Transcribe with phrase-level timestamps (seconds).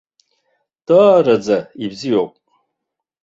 [0.85, 2.33] Даараӡа ибзиоуп!